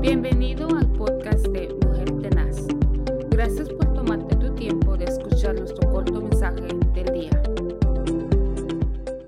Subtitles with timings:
[0.00, 2.56] Bienvenido al podcast de Mujer Tenaz.
[3.28, 7.42] Gracias por tomarte tu tiempo de escuchar nuestro corto mensaje del día.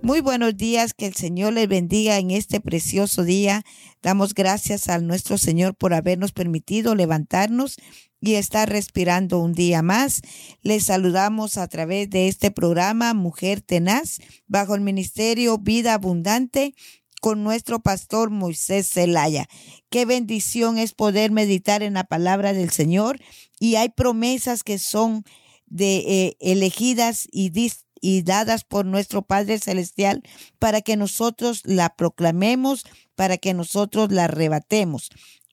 [0.01, 3.65] Muy buenos días, que el Señor les bendiga en este precioso día.
[4.01, 7.77] Damos gracias a nuestro Señor por habernos permitido levantarnos
[8.23, 10.23] y estar respirando un día más.
[10.63, 16.75] Les saludamos a través de este programa Mujer Tenaz bajo el ministerio Vida Abundante
[17.23, 19.49] con nuestro pastor Moisés Zelaya.
[19.91, 23.21] Qué bendición es poder meditar en la palabra del Señor
[23.61, 25.23] y hay promesas que son
[25.67, 27.53] de eh, elegidas y,
[28.01, 30.25] y dadas por nuestro Padre Celestial
[30.59, 32.83] para que nosotros la proclamemos,
[33.15, 35.09] para que nosotros la arrebatemos.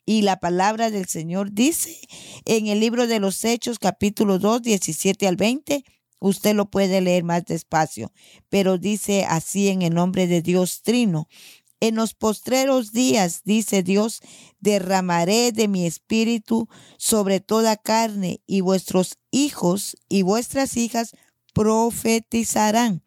[0.08, 1.95] Y la palabra del Señor dice
[2.45, 5.83] en el libro de los Hechos, capítulo 2, 17 al 20,
[6.20, 8.11] Usted lo puede leer más despacio,
[8.49, 11.30] pero dice así en el nombre de Dios Trino.
[11.81, 14.19] En los postreros días, dice Dios,
[14.59, 21.16] derramaré de mi espíritu sobre toda carne y vuestros hijos y vuestras hijas
[21.53, 23.03] profetizarán.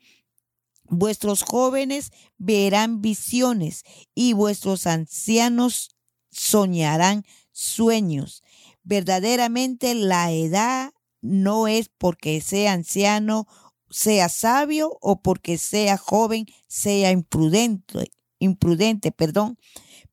[0.85, 3.83] Vuestros jóvenes verán visiones
[4.15, 5.91] y vuestros ancianos
[6.31, 8.43] soñarán sueños.
[8.85, 13.47] Verdaderamente la edad no es porque sea anciano,
[13.91, 18.11] sea sabio o porque sea joven, sea imprudente
[18.43, 19.59] imprudente, perdón,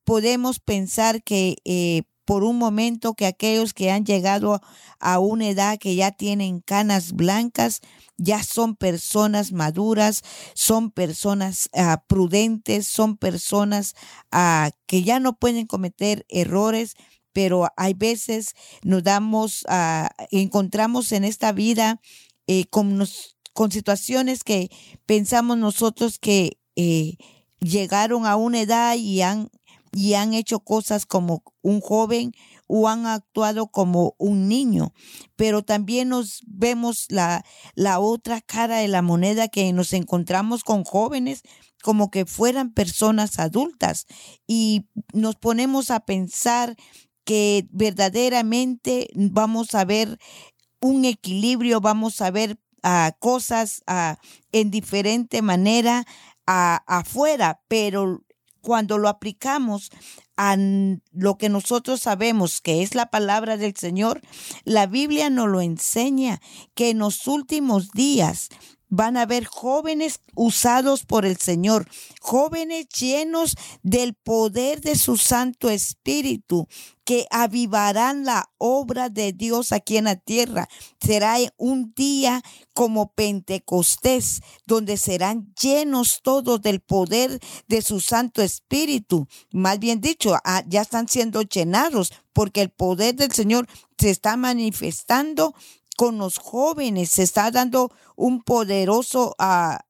[0.04, 4.62] podemos pensar que eh, por un momento que aquellos que han llegado
[5.00, 7.82] a una edad que ya tienen canas blancas,
[8.18, 10.22] ya son personas maduras,
[10.54, 13.96] son personas ah, prudentes, son personas
[14.32, 16.94] ah, que ya no pueden cometer errores,
[17.34, 22.00] pero hay veces nos damos, uh, encontramos en esta vida
[22.48, 23.08] eh, con,
[23.54, 24.70] con, situaciones que
[25.06, 27.16] pensamos nosotros que eh,
[27.60, 29.50] llegaron a una edad y han,
[29.92, 32.34] y han hecho cosas como un joven
[32.68, 34.94] o han actuado como un niño.
[35.36, 37.44] Pero también nos vemos la,
[37.76, 41.44] la otra cara de la moneda que nos encontramos con jóvenes
[41.82, 44.06] como que fueran personas adultas
[44.48, 46.76] y nos ponemos a pensar
[47.24, 50.20] que verdaderamente vamos a ver
[50.82, 52.58] un equilibrio, vamos a ver
[53.20, 53.84] cosas
[54.52, 56.06] en diferente manera
[56.50, 58.24] afuera, pero
[58.62, 59.92] cuando lo aplicamos
[60.36, 60.58] a
[61.12, 64.22] lo que nosotros sabemos que es la palabra del Señor,
[64.64, 66.42] la Biblia nos lo enseña
[66.76, 68.50] que en los últimos días
[68.90, 71.88] van a haber jóvenes usados por el Señor,
[72.22, 76.68] jóvenes llenos del poder de su Santo Espíritu,
[77.06, 80.68] que avivarán la obra de Dios aquí en la tierra.
[81.02, 82.44] Será un día
[82.76, 89.28] como Pentecostés, donde serán llenos todos del poder de su Santo Espíritu.
[89.52, 93.68] Más bien dicho, ah, ya están siendo llenados porque el poder del Señor
[93.98, 95.56] se está manifestando
[96.00, 99.82] con los jóvenes, se está dando un poderoso ah,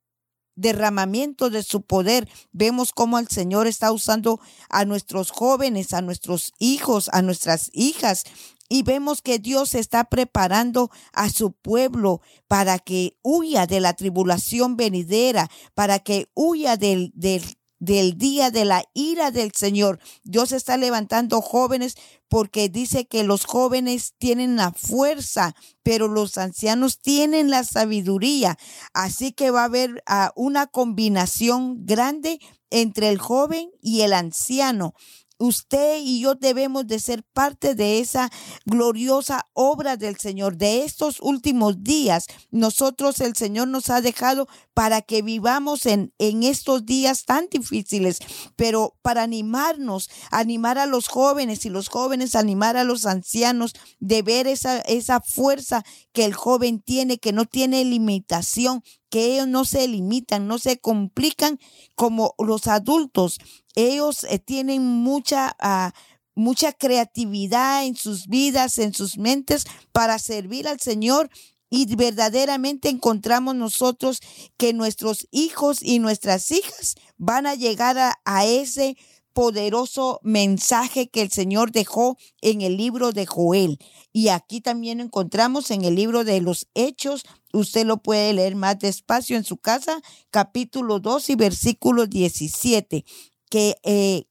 [0.55, 2.27] derramamiento de su poder.
[2.51, 4.39] Vemos cómo el Señor está usando
[4.69, 8.23] a nuestros jóvenes, a nuestros hijos, a nuestras hijas.
[8.69, 14.77] Y vemos que Dios está preparando a su pueblo para que huya de la tribulación
[14.77, 17.43] venidera, para que huya del, del
[17.79, 19.99] del día de la ira del Señor.
[20.23, 21.95] Dios está levantando jóvenes
[22.27, 28.57] porque dice que los jóvenes tienen la fuerza, pero los ancianos tienen la sabiduría.
[28.93, 32.39] Así que va a haber ah, una combinación grande
[32.69, 34.93] entre el joven y el anciano
[35.39, 38.29] usted y yo debemos de ser parte de esa
[38.65, 40.57] gloriosa obra del Señor.
[40.57, 46.43] De estos últimos días, nosotros el Señor nos ha dejado para que vivamos en, en
[46.43, 48.19] estos días tan difíciles,
[48.55, 54.21] pero para animarnos, animar a los jóvenes y los jóvenes animar a los ancianos de
[54.21, 59.65] ver esa, esa fuerza que el joven tiene, que no tiene limitación, que ellos no
[59.65, 61.59] se limitan, no se complican
[61.95, 63.39] como los adultos.
[63.75, 65.93] Ellos eh, tienen mucha, ah,
[66.35, 71.29] mucha creatividad en sus vidas, en sus mentes para servir al Señor
[71.69, 74.19] y verdaderamente encontramos nosotros
[74.57, 78.97] que nuestros hijos y nuestras hijas van a llegar a, ese
[79.33, 83.79] poderoso mensaje que el Señor dejó en el libro de Joel.
[84.11, 87.23] Y aquí también encontramos en el libro de los Hechos,
[87.53, 93.05] usted lo puede leer más despacio en su casa, capítulo 2 y versículo 17,
[93.49, 94.25] que eh,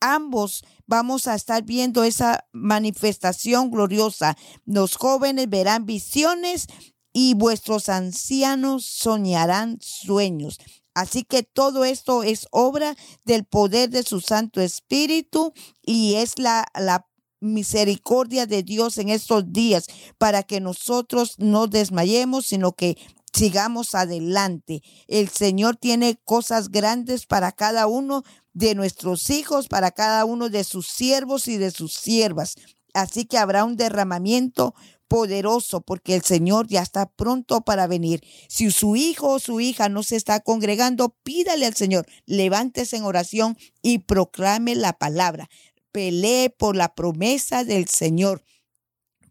[0.00, 4.36] ambos vamos a estar viendo esa manifestación gloriosa.
[4.64, 6.66] Los jóvenes verán visiones
[7.12, 10.58] y vuestros ancianos soñarán sueños.
[10.94, 15.52] Así que todo esto es obra del poder de su Santo Espíritu
[15.82, 17.06] y es la, la
[17.40, 19.86] misericordia de Dios en estos días
[20.18, 22.96] para que nosotros no desmayemos, sino que
[23.32, 24.82] sigamos adelante.
[25.06, 28.22] El Señor tiene cosas grandes para cada uno
[28.52, 32.56] de nuestros hijos, para cada uno de sus siervos y de sus siervas.
[32.92, 34.74] Así que habrá un derramamiento
[35.10, 38.22] poderoso porque el Señor ya está pronto para venir.
[38.48, 43.02] Si su hijo o su hija no se está congregando, pídale al Señor, levántese en
[43.02, 45.50] oración y proclame la palabra.
[45.90, 48.44] Pelee por la promesa del Señor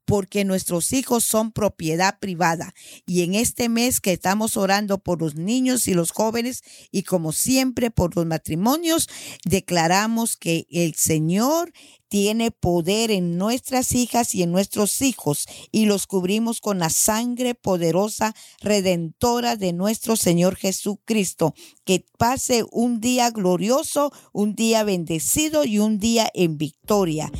[0.10, 2.74] porque nuestros hijos son propiedad privada.
[3.06, 7.32] Y en este mes que estamos orando por los niños y los jóvenes y como
[7.32, 9.08] siempre por los matrimonios,
[9.46, 11.72] declaramos que el Señor
[12.08, 17.54] tiene poder en nuestras hijas y en nuestros hijos y los cubrimos con la sangre
[17.54, 21.54] poderosa redentora de nuestro Señor Jesucristo.
[21.86, 27.32] Que pase un día glorioso, un día bendecido y un día en victoria.